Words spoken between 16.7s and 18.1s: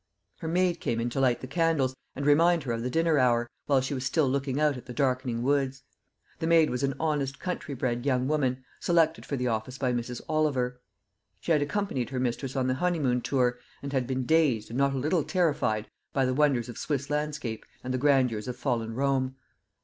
Swiss landscape and the